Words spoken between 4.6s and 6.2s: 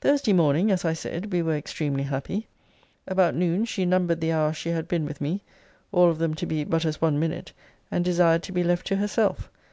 had been with me; all of